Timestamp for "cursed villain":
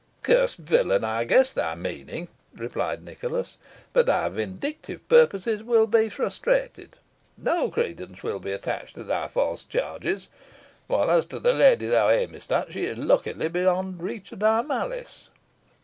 0.23-1.03